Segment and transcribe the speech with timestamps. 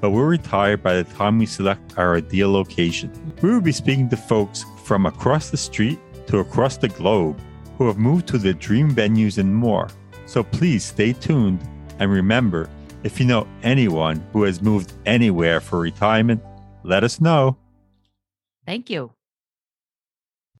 [0.00, 3.12] but we'll retire by the time we select our ideal location.
[3.42, 7.40] We will be speaking to folks from across the street to across the globe
[7.76, 9.88] who have moved to their dream venues and more.
[10.26, 11.60] So please stay tuned
[11.98, 12.68] and remember
[13.02, 16.42] if you know anyone who has moved anywhere for retirement,
[16.82, 17.56] let us know.
[18.66, 19.12] Thank you.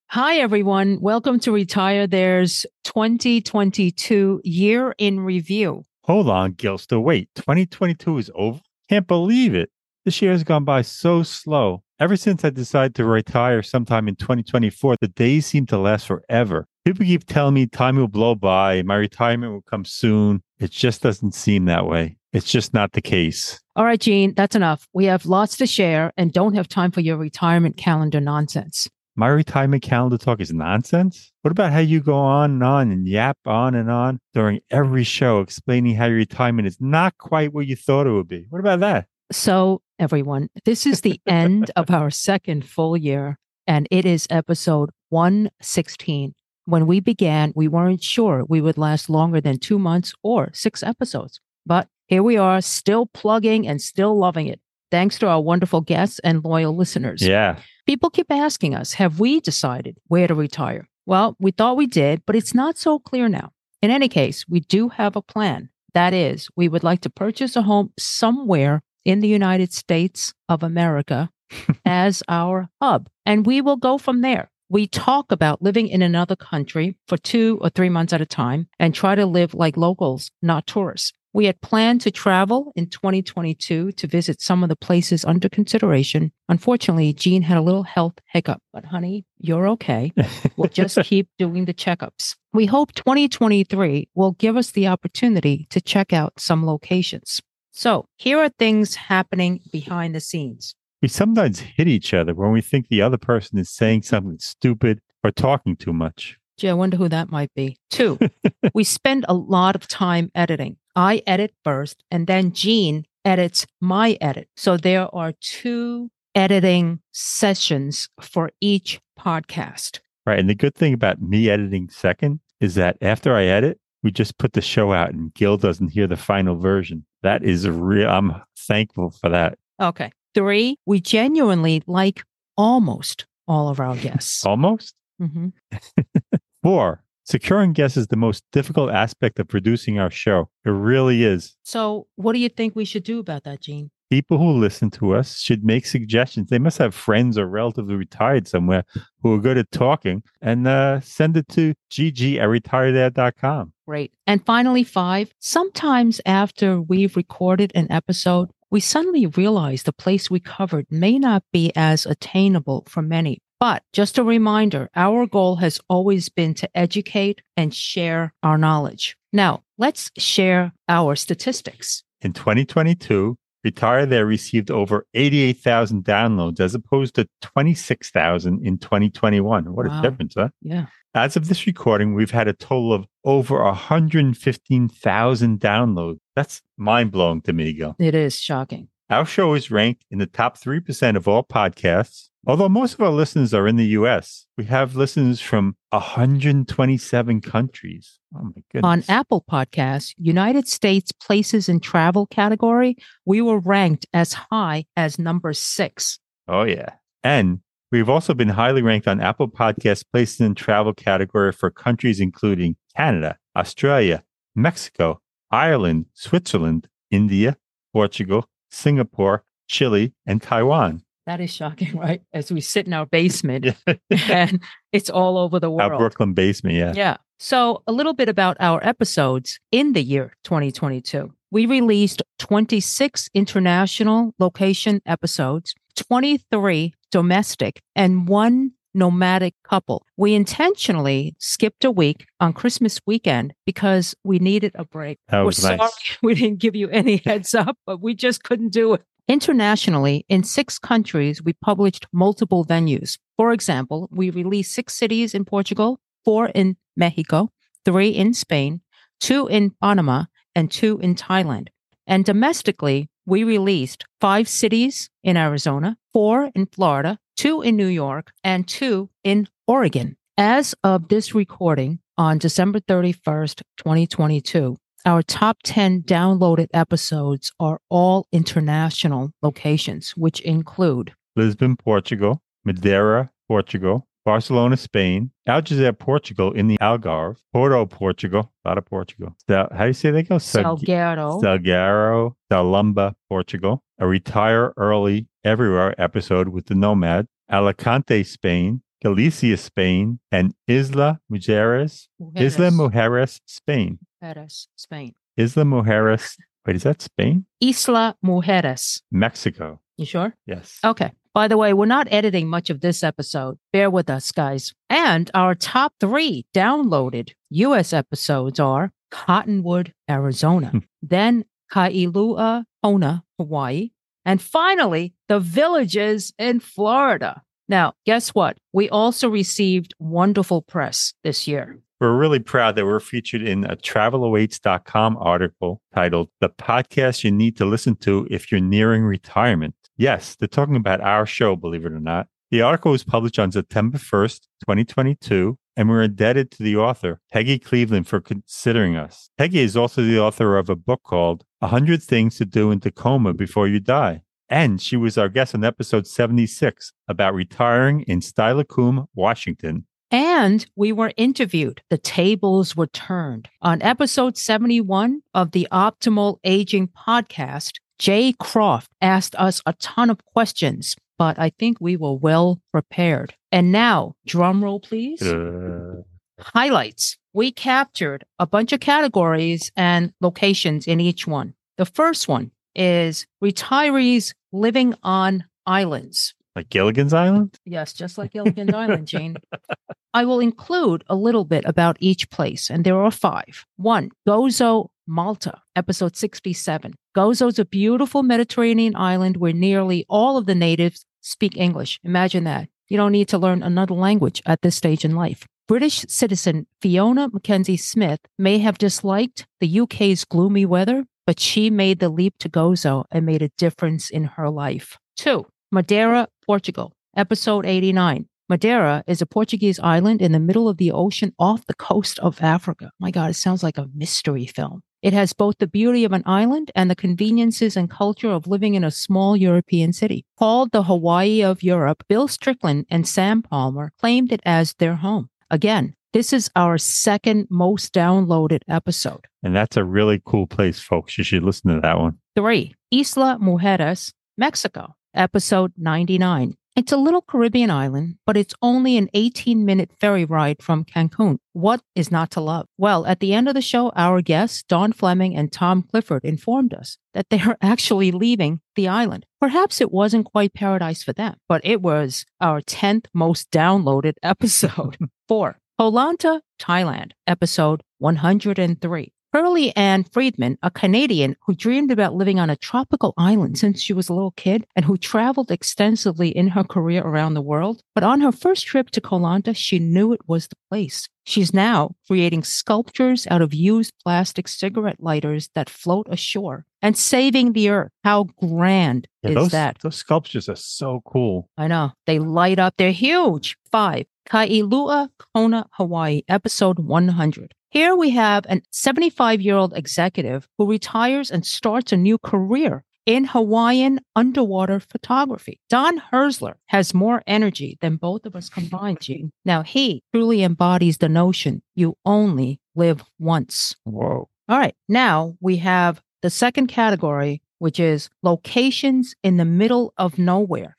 [0.06, 1.00] Hi, everyone.
[1.00, 5.84] Welcome to Retire There's 2022 year in review.
[6.04, 7.00] Hold on, Gilster.
[7.00, 8.60] Wait, 2022 is over?
[8.90, 9.70] Can't believe it.
[10.04, 11.84] This year has gone by so slow.
[12.00, 16.66] Ever since I decided to retire sometime in 2024, the days seem to last forever.
[16.84, 20.42] People keep telling me time will blow by, my retirement will come soon.
[20.58, 22.16] It just doesn't seem that way.
[22.32, 23.60] It's just not the case.
[23.76, 24.88] All right, Gene, that's enough.
[24.92, 28.88] We have lots to share and don't have time for your retirement calendar nonsense.
[29.20, 31.30] My retirement calendar talk is nonsense?
[31.42, 35.04] What about how you go on and on and yap on and on during every
[35.04, 38.46] show explaining how your retirement is not quite what you thought it would be?
[38.48, 39.08] What about that?
[39.30, 44.88] So, everyone, this is the end of our second full year, and it is episode
[45.10, 46.34] 116.
[46.64, 50.82] When we began, we weren't sure we would last longer than two months or six
[50.82, 51.40] episodes.
[51.66, 56.18] But here we are, still plugging and still loving it thanks to our wonderful guests
[56.20, 57.22] and loyal listeners.
[57.22, 57.58] Yeah.
[57.86, 60.88] People keep asking us, have we decided where to retire?
[61.06, 63.52] Well, we thought we did, but it's not so clear now.
[63.82, 65.70] In any case, we do have a plan.
[65.94, 70.62] That is, we would like to purchase a home somewhere in the United States of
[70.62, 71.30] America
[71.84, 74.50] as our hub, and we will go from there.
[74.68, 78.68] We talk about living in another country for two or three months at a time
[78.78, 81.12] and try to live like locals, not tourists.
[81.32, 86.32] We had planned to travel in 2022 to visit some of the places under consideration.
[86.48, 90.12] Unfortunately, Gene had a little health hiccup, but honey, you're okay.
[90.56, 92.34] We'll just keep doing the checkups.
[92.52, 97.40] We hope 2023 will give us the opportunity to check out some locations.
[97.70, 100.74] So here are things happening behind the scenes.
[101.00, 105.00] We sometimes hit each other when we think the other person is saying something stupid
[105.22, 106.39] or talking too much.
[106.60, 107.78] Gee, I wonder who that might be.
[107.88, 108.18] Two,
[108.74, 110.76] we spend a lot of time editing.
[110.94, 114.46] I edit first, and then Gene edits my edit.
[114.56, 120.00] So there are two editing sessions for each podcast.
[120.26, 120.38] Right.
[120.38, 124.36] And the good thing about me editing second is that after I edit, we just
[124.36, 127.06] put the show out and Gil doesn't hear the final version.
[127.22, 128.10] That is real.
[128.10, 129.58] I'm thankful for that.
[129.80, 130.12] Okay.
[130.34, 132.22] Three, we genuinely like
[132.58, 134.44] almost all of our guests.
[134.44, 134.94] almost?
[135.20, 135.48] Mm-hmm.
[136.62, 140.48] Four, Securing guests is the most difficult aspect of producing our show.
[140.64, 141.54] It really is.
[141.62, 143.92] So, what do you think we should do about that, Gene?
[144.10, 146.50] People who listen to us should make suggestions.
[146.50, 148.82] They must have friends or relatively retired somewhere
[149.22, 153.72] who are good at talking and uh, send it to gg at retirethere.com.
[153.86, 154.12] Great.
[154.26, 160.40] And finally, five, sometimes after we've recorded an episode, we suddenly realize the place we
[160.40, 165.78] covered may not be as attainable for many But just a reminder, our goal has
[165.88, 169.18] always been to educate and share our knowledge.
[169.34, 172.02] Now, let's share our statistics.
[172.22, 179.74] In 2022, Retire There received over 88,000 downloads as opposed to 26,000 in 2021.
[179.74, 179.98] What Wow.
[179.98, 180.48] a difference, huh?
[180.62, 180.86] Yeah.
[181.14, 186.18] As of this recording, we've had a total of over 115,000 downloads.
[186.34, 187.96] That's mind blowing to me, Gil.
[187.98, 188.88] It is shocking.
[189.10, 192.29] Our show is ranked in the top 3% of all podcasts.
[192.46, 198.18] Although most of our listeners are in the US, we have listeners from 127 countries.
[198.34, 198.88] Oh my goodness.
[198.88, 202.96] On Apple Podcasts, United States Places and Travel category,
[203.26, 206.18] we were ranked as high as number six.
[206.48, 206.94] Oh, yeah.
[207.22, 207.60] And
[207.92, 212.76] we've also been highly ranked on Apple Podcast Places and Travel category for countries including
[212.96, 215.20] Canada, Australia, Mexico,
[215.50, 217.58] Ireland, Switzerland, India,
[217.92, 221.02] Portugal, Singapore, Chile, and Taiwan.
[221.30, 222.22] That is shocking, right?
[222.32, 223.94] As we sit in our basement Yeah.
[224.28, 224.60] and
[224.90, 225.92] it's all over the world.
[225.92, 225.96] Our.
[225.98, 226.92] Brooklyn basement, yeah.
[226.96, 227.18] Yeah.
[227.38, 231.32] So, a little bit about our episodes in the year 2022.
[231.52, 240.04] We released 26 international location episodes, 23 domestic, and one nomadic couple.
[240.16, 245.18] We intentionally skipped a week on Christmas weekend because we needed a break.
[245.28, 245.54] That We're nice.
[245.60, 245.78] sorry
[246.22, 249.02] we didn't give you any heads up, but we just couldn't do it.
[249.30, 253.16] Internationally, in six countries, we published multiple venues.
[253.36, 257.52] For example, we released six cities in Portugal, four in Mexico,
[257.84, 258.80] three in Spain,
[259.20, 260.24] two in Panama,
[260.56, 261.68] and two in Thailand.
[262.08, 268.32] And domestically, we released five cities in Arizona, four in Florida, two in New York,
[268.42, 270.16] and two in Oregon.
[270.38, 274.76] As of this recording on December 31st, 2022,
[275.06, 284.06] our top 10 downloaded episodes are all international locations, which include Lisbon, Portugal, Madeira, Portugal,
[284.24, 289.34] Barcelona, Spain, Algeciras, Portugal in the Algarve, Porto, Portugal, a lot of Portugal.
[289.48, 290.38] Sal- how do you say they go?
[290.38, 298.82] Sal- Salguero, Salguero, Salumba, Portugal, a retire early everywhere episode with the Nomad, Alicante, Spain,
[299.02, 303.98] Galicia, Spain, and Isla Mujeres, Isla Mujeres, Spain.
[304.22, 305.14] Mujeres, Spain.
[305.38, 306.36] Isla Mujeres,
[306.66, 307.46] wait, is that Spain?
[307.60, 309.02] Isla Mujeres.
[309.10, 309.80] Mexico.
[309.96, 310.34] You sure?
[310.46, 310.78] Yes.
[310.84, 311.12] Okay.
[311.32, 313.58] By the way, we're not editing much of this episode.
[313.72, 314.74] Bear with us, guys.
[314.88, 320.78] And our top three downloaded US episodes are Cottonwood, Arizona, hmm.
[321.02, 323.90] then Kailua, Kona, Hawaii,
[324.24, 327.42] and finally, the villages in Florida.
[327.70, 328.58] Now, guess what?
[328.72, 331.78] We also received wonderful press this year.
[332.00, 337.56] We're really proud that we're featured in a travelawaits.com article titled The Podcast You Need
[337.58, 339.76] to Listen to If You're Nearing Retirement.
[339.96, 342.26] Yes, they're talking about our show, believe it or not.
[342.50, 347.60] The article was published on September 1st, 2022, and we're indebted to the author, Peggy
[347.60, 349.30] Cleveland, for considering us.
[349.38, 353.32] Peggy is also the author of a book called 100 Things to Do in Tacoma
[353.32, 354.22] Before You Die.
[354.50, 359.86] And she was our guest on episode 76 about retiring in Steilacoom, Washington.
[360.10, 361.82] And we were interviewed.
[361.88, 363.48] The tables were turned.
[363.62, 370.24] On episode 71 of the Optimal Aging podcast, Jay Croft asked us a ton of
[370.24, 373.34] questions, but I think we were well prepared.
[373.52, 375.22] And now, drum roll, please.
[375.22, 376.02] Uh,
[376.40, 377.18] Highlights.
[377.32, 381.54] We captured a bunch of categories and locations in each one.
[381.76, 386.34] The first one is retirees living on islands.
[386.56, 387.58] like Gilligan's Island?
[387.64, 389.36] Yes, just like Gilligan's Island, Jane.
[390.14, 393.64] I will include a little bit about each place, and there are five.
[393.76, 396.94] One, Gozo, Malta, episode 67.
[397.16, 402.00] Gozo is a beautiful Mediterranean island where nearly all of the natives speak English.
[402.02, 402.68] Imagine that.
[402.88, 405.46] You don't need to learn another language at this stage in life.
[405.68, 412.00] British citizen Fiona Mackenzie Smith may have disliked the UK's gloomy weather, but she made
[412.00, 414.98] the leap to Gozo and made a difference in her life.
[415.16, 418.26] Two, Madeira, Portugal, episode 89.
[418.48, 422.42] Madeira is a Portuguese island in the middle of the ocean off the coast of
[422.42, 422.90] Africa.
[422.98, 424.82] My God, it sounds like a mystery film.
[425.02, 428.74] It has both the beauty of an island and the conveniences and culture of living
[428.74, 430.24] in a small European city.
[430.36, 435.30] Called the Hawaii of Europe, Bill Strickland and Sam Palmer claimed it as their home.
[435.48, 439.26] Again, this is our second most downloaded episode.
[439.42, 441.16] And that's a really cool place, folks.
[441.16, 442.18] You should listen to that one.
[442.34, 446.56] Three, Isla Mujeres, Mexico, episode 99.
[446.76, 451.38] It's a little Caribbean island, but it's only an 18 minute ferry ride from Cancun.
[451.52, 452.66] What is not to love?
[452.78, 456.72] Well, at the end of the show, our guests, Don Fleming and Tom Clifford, informed
[456.72, 459.26] us that they are actually leaving the island.
[459.40, 464.96] Perhaps it wasn't quite paradise for them, but it was our 10th most downloaded episode.
[465.28, 469.12] Four, Koh Lanta, Thailand, episode 103.
[469.32, 473.94] Pearlie Ann Friedman, a Canadian who dreamed about living on a tropical island since she
[473.94, 477.80] was a little kid and who traveled extensively in her career around the world.
[477.94, 481.08] But on her first trip to Koh Lanta, she knew it was the place.
[481.24, 487.54] She's now creating sculptures out of used plastic cigarette lighters that float ashore and saving
[487.54, 487.92] the earth.
[488.04, 489.78] How grand Yeah, is those, that?
[489.82, 491.48] those sculptures are so cool.
[491.56, 491.92] I know.
[492.04, 492.74] They light up.
[492.76, 493.56] They're huge.
[493.70, 497.52] Five, Kailua Kona, Hawaii, episode 100.
[497.70, 502.84] Here we have an 75 year old executive who retires and starts a new career
[503.06, 505.58] in Hawaiian underwater photography.
[505.68, 509.32] Don Hersler has more energy than both of us combined, Gene.
[509.44, 513.74] Now, he truly embodies the notion you only live once.
[513.82, 514.28] Whoa.
[514.48, 514.76] All right.
[514.88, 520.76] Now we have the second category, which is locations in the middle of nowhere.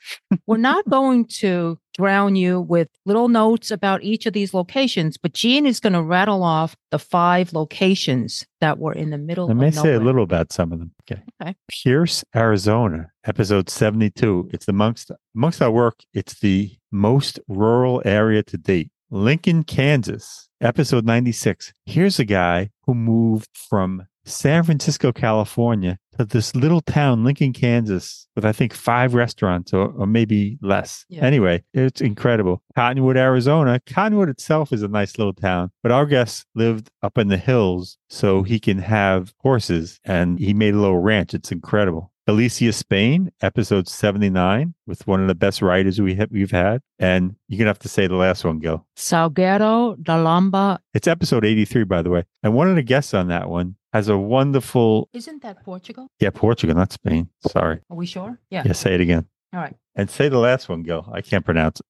[0.48, 5.34] We're not going to drown you with little notes about each of these locations, but
[5.34, 9.70] Gene is going to rattle off the five locations that were in the middle may
[9.70, 9.72] nowhere.
[9.72, 10.92] say a little about some of them.
[11.04, 11.22] Okay.
[11.42, 11.56] Okay.
[11.84, 14.50] Pearce, Arizona, episode 72.
[14.54, 18.92] It's amongst amongst our work, it's the most rural area to date.
[19.10, 21.74] Lincoln, Kansas, episode 96.
[21.86, 28.28] Here's a guy who moved from San Francisco, California to this little town, Lincoln, Kansas,
[28.36, 31.06] with I think five restaurants or, or maybe less.
[31.10, 31.24] Yeah.
[31.24, 32.62] Anyway, it's incredible.
[32.76, 33.80] Cottonwood, Arizona.
[33.86, 37.98] Cottonwood itself is a nice little town, but our guest lived up in the hills
[38.10, 41.34] so he can have horses and he made a little ranch.
[41.34, 42.12] It's incredible.
[42.28, 46.82] Galicia, Spain, episode 79, with one of the best writers we have, we've had.
[47.00, 48.86] And you're going to have to say the last one, Gil.
[48.96, 50.78] Salguero de Lamba.
[50.94, 52.24] It's episode 83, by the way.
[52.44, 56.08] And one of the guests on that one has a wonderful, Isn't that Portugal?
[56.20, 57.30] yeah, Portugal, not Spain.
[57.48, 57.80] Sorry.
[57.90, 58.40] Are we sure?
[58.50, 58.64] Yeah.
[58.66, 59.26] Yeah, say it again.
[59.54, 59.76] All right.
[59.96, 61.10] And say the last one, Gil.
[61.12, 61.86] I can't pronounce it.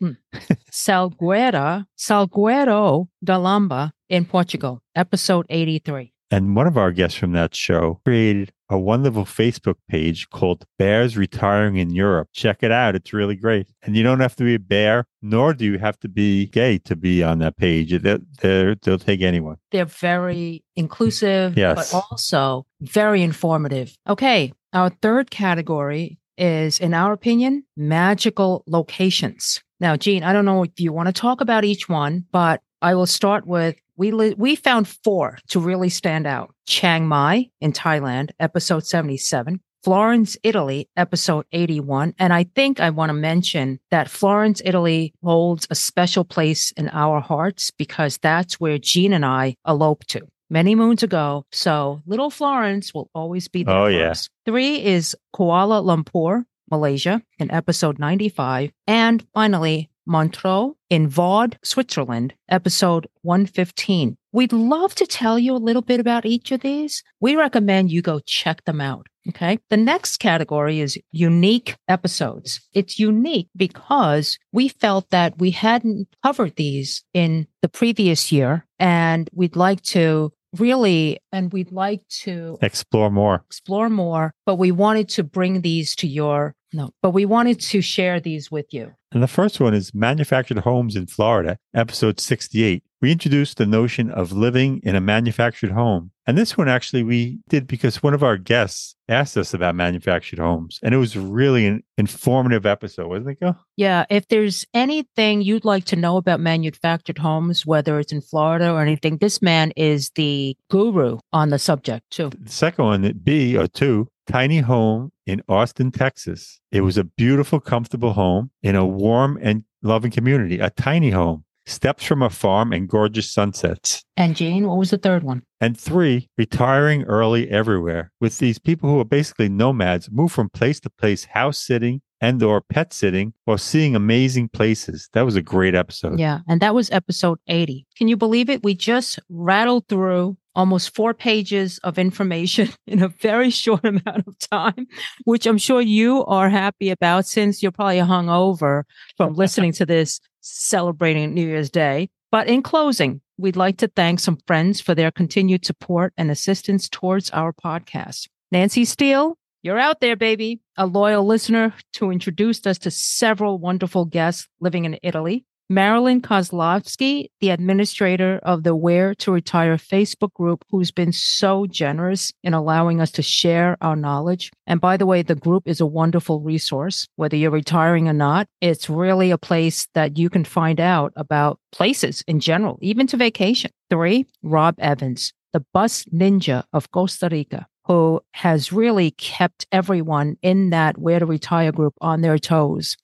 [0.00, 0.10] Hmm.
[0.72, 6.12] Salguero, Salguera, Salguero de Lamba in Portugal, episode 83.
[6.30, 11.16] And one of our guests from that show created a wonderful Facebook page called Bears
[11.16, 12.28] Retiring in Europe.
[12.32, 12.94] Check it out.
[12.96, 13.68] It's really great.
[13.82, 16.78] And you don't have to be a bear, nor do you have to be gay
[16.78, 17.92] to be on that page.
[18.02, 19.58] They're, they're, they'll take anyone.
[19.70, 21.92] They're very inclusive, Yes.
[21.92, 23.96] but also very informative.
[24.08, 24.52] Okay.
[24.72, 29.62] Our third category is, in our opinion, magical locations.
[29.78, 32.94] Now, Gene, I don't know if you want to talk about each one, but I
[32.94, 36.54] will start with we li- we found four to really stand out.
[36.66, 39.60] Chiang Mai in Thailand, episode 77.
[39.82, 42.14] Florence, Italy, episode 81.
[42.18, 46.88] And I think I want to mention that Florence, Italy holds a special place in
[46.88, 51.44] our hearts because that's where Gene and I eloped to many moons ago.
[51.52, 53.76] So little Florence will always be there.
[53.76, 54.30] Oh, yes.
[54.46, 54.50] yeah.
[54.50, 58.70] Three is Kuala Lumpur, Malaysia in episode 95.
[58.86, 64.16] And finally, Montreux in Vaud, Switzerland, episode 115.
[64.32, 67.02] We'd love to tell you a little bit about each of these.
[67.20, 69.06] We recommend you go check them out.
[69.28, 69.58] Okay.
[69.70, 72.60] The next category is unique episodes.
[72.74, 79.30] It's unique because we felt that we hadn't covered these in the previous year and
[79.32, 83.42] we'd like to really, and we'd like to Explore more.
[83.46, 87.80] explore more, but we wanted to bring these to your, no, but we wanted to
[87.80, 88.92] share these with you.
[89.12, 92.82] And the first one is Manufactured Homes in Florida, episode 68.
[93.00, 96.10] We introduced the notion of living in a manufactured home.
[96.26, 100.38] And this one actually we did because one of our guests asked us about manufactured
[100.38, 100.78] homes.
[100.82, 103.56] And it was really an informative episode, wasn't it, Gil?
[103.76, 108.72] Yeah, if there's anything you'd like to know about manufactured homes, whether it's in Florida
[108.72, 112.30] or anything, this man is the guru on the subject too.
[112.30, 116.60] The second one, B or two, tiny home in Austin, Texas.
[116.72, 121.44] It was a beautiful, comfortable home in a warm and loving community, a tiny home,
[121.66, 124.04] steps from a farm and gorgeous sunsets.
[124.16, 125.42] And Jane, what was the third one?
[125.64, 130.78] And three, retiring early everywhere with these people who are basically nomads, move from place
[130.80, 135.08] to place, house sitting and or pet sitting while seeing amazing places.
[135.14, 136.20] That was a great episode.
[136.20, 137.86] Yeah, and that was episode 80.
[137.96, 138.62] Can you believe it?
[138.62, 144.38] We just rattled through almost four pages of information in a very short amount of
[144.40, 144.86] time,
[145.24, 148.82] which I'm sure you are happy about since you're probably hungover
[149.16, 152.10] from listening to this celebrating New Year's Day.
[152.30, 156.88] But in closing, we'd like to thank some friends for their continued support and assistance
[156.88, 158.28] towards our podcast.
[158.50, 160.60] Nancy Steele, you're out there, baby.
[160.76, 165.46] A loyal listener who introduced us to several wonderful guests living in Italy.
[165.70, 172.34] Marilyn Kozlovsky, the administrator of the Where to Retire Facebook group, who's been so generous
[172.42, 174.50] in allowing us to share our knowledge.
[174.66, 178.46] And by the way, the group is a wonderful resource, whether you're retiring or not.
[178.60, 183.16] It's really a place that you can find out about places in general, even to
[183.16, 183.70] vacation.
[183.88, 190.70] Three, Rob Evans, the bus ninja of Costa Rica who has really kept everyone in
[190.70, 192.96] that Where to Retire group on their toes.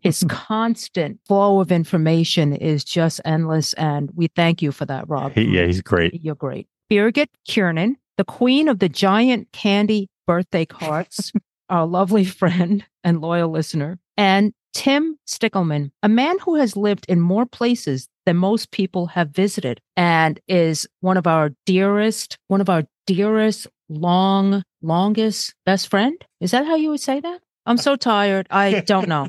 [0.00, 3.72] His constant flow of information is just endless.
[3.74, 5.32] And we thank you for that, Rob.
[5.32, 6.22] He, yeah, he's great.
[6.22, 6.66] You're great.
[6.90, 11.32] Birgit Kiernan, the queen of the giant candy birthday cards,
[11.68, 17.20] our lovely friend and loyal listener, and Tim Stickelman, a man who has lived in
[17.20, 22.70] more places than most people have visited and is one of our dearest, one of
[22.70, 26.14] our dearest long, longest best friend.
[26.40, 27.40] Is that how you would say that?
[27.66, 28.46] I'm so tired.
[28.50, 29.28] I don't know.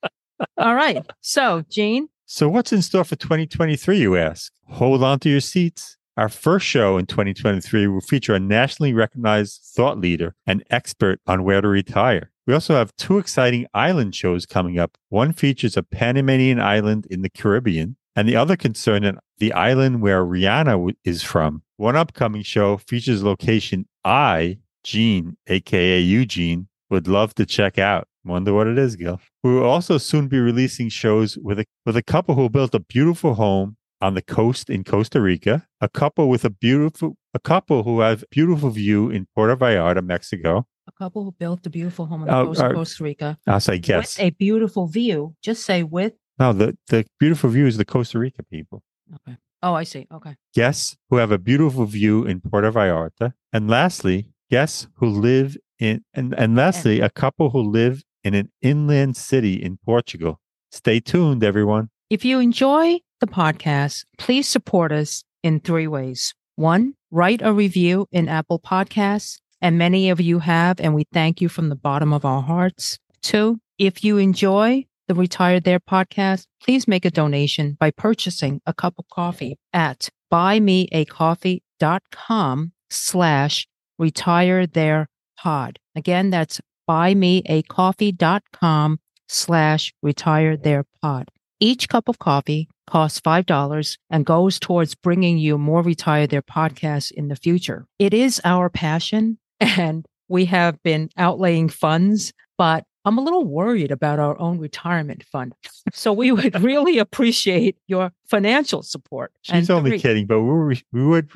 [0.58, 1.04] All right.
[1.20, 2.08] So, Gene.
[2.26, 4.52] So, what's in store for 2023, you ask?
[4.68, 5.96] Hold on to your seats.
[6.16, 11.42] Our first show in 2023 will feature a nationally recognized thought leader and expert on
[11.42, 12.30] where to retire.
[12.46, 14.96] We also have two exciting island shows coming up.
[15.08, 20.24] One features a Panamanian island in the Caribbean, and the other concerning the island where
[20.24, 21.62] Rihanna is from.
[21.76, 28.08] One upcoming show features a location I, Gene, aka Eugene, would love to check out.
[28.24, 29.20] Wonder what it is, Gil.
[29.42, 32.80] We will also soon be releasing shows with a with a couple who built a
[32.80, 37.82] beautiful home on the coast in Costa Rica, a couple with a beautiful a couple
[37.82, 40.66] who have beautiful view in Puerto Vallarta, Mexico.
[40.86, 43.38] A couple who built a beautiful home on the uh, coast of uh, Costa Rica.
[43.46, 44.18] I'll say yes.
[44.18, 45.34] With a beautiful view.
[45.42, 46.12] Just say with.
[46.38, 48.82] No, the, the beautiful view is the Costa Rica people.
[49.14, 49.38] Okay.
[49.64, 50.06] Oh, I see.
[50.12, 50.36] Okay.
[50.54, 53.32] Guests who have a beautiful view in Puerto Vallarta.
[53.50, 58.50] And lastly, guests who live in, and, and lastly, a couple who live in an
[58.60, 60.38] inland city in Portugal.
[60.70, 61.88] Stay tuned, everyone.
[62.10, 66.34] If you enjoy the podcast, please support us in three ways.
[66.56, 71.40] One, write a review in Apple Podcasts, and many of you have, and we thank
[71.40, 72.98] you from the bottom of our hearts.
[73.22, 78.72] Two, if you enjoy the Retired There podcast, please make a donation by purchasing a
[78.72, 83.66] cup of coffee at buymeacoffee.com slash
[83.98, 85.78] retire there pod.
[85.94, 91.28] Again, that's buymeacoffee.com slash retire there pod.
[91.60, 97.10] Each cup of coffee costs $5 and goes towards bringing you more Retire There podcasts
[97.10, 97.86] in the future.
[97.98, 103.90] It is our passion and we have been outlaying funds, but I'm a little worried
[103.90, 105.54] about our own retirement fund.
[105.92, 109.32] So we would really appreciate your financial support.
[109.42, 111.30] She's only kidding, but we, we would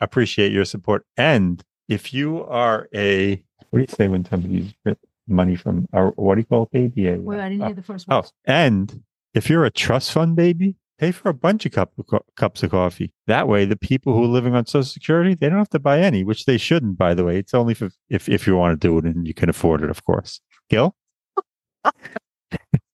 [0.00, 1.06] appreciate your support.
[1.16, 4.72] And if you are a, what do you say when somebody's
[5.28, 7.16] money from, or what do you call it, baby?
[7.18, 8.24] Wait, I didn't uh, hear the first one.
[8.24, 9.02] Oh, and
[9.32, 11.92] if you're a trust fund baby, pay for a bunch of cup,
[12.36, 13.12] cups of coffee.
[13.26, 16.00] That way, the people who are living on Social Security, they don't have to buy
[16.00, 17.38] any, which they shouldn't, by the way.
[17.38, 19.90] It's only if, if, if you want to do it and you can afford it,
[19.90, 20.40] of course.
[20.68, 20.94] Gil?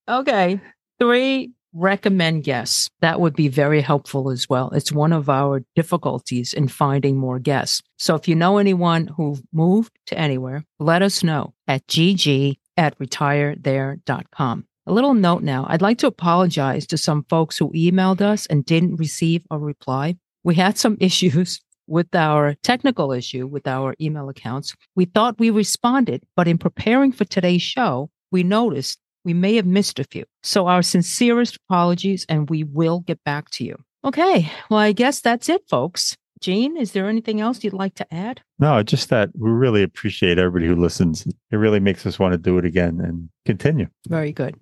[0.09, 0.61] Okay.
[0.99, 2.89] Three recommend guests.
[3.01, 4.71] That would be very helpful as well.
[4.71, 7.83] It's one of our difficulties in finding more guests.
[7.99, 12.99] So if you know anyone who moved to anywhere, let us know at gg at
[12.99, 14.67] retirethere.com.
[14.89, 15.67] A little note now.
[15.69, 20.17] I'd like to apologize to some folks who emailed us and didn't receive a reply.
[20.45, 24.75] We had some issues with our technical issue with our email accounts.
[24.95, 29.67] We thought we responded, but in preparing for today's show, we noticed we may have
[29.67, 30.25] missed a few.
[30.43, 33.77] So, our sincerest apologies, and we will get back to you.
[34.05, 34.51] Okay.
[34.71, 36.17] Well, I guess that's it, folks.
[36.41, 38.43] Gene, is there anything else you'd like to add?
[38.59, 41.27] No, just that we really appreciate everybody who listens.
[41.51, 43.89] It really makes us want to do it again and continue.
[44.09, 44.55] Very good.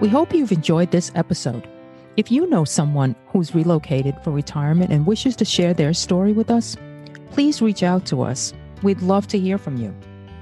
[0.00, 1.68] We hope you've enjoyed this episode.
[2.16, 6.50] If you know someone who's relocated for retirement and wishes to share their story with
[6.50, 6.76] us,
[7.30, 8.52] please reach out to us.
[8.82, 9.94] We'd love to hear from you.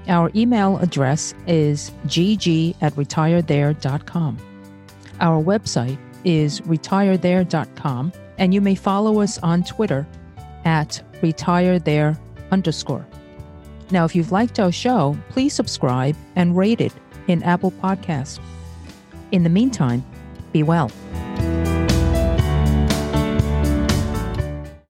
[0.07, 4.37] Our email address is gg at retirethere.com.
[5.19, 10.07] Our website is retirethere.com, and you may follow us on Twitter
[10.65, 12.17] at retirethere
[12.51, 13.05] underscore.
[13.91, 16.93] Now, if you've liked our show, please subscribe and rate it
[17.27, 18.39] in Apple Podcasts.
[19.31, 20.03] In the meantime,
[20.51, 20.91] be well.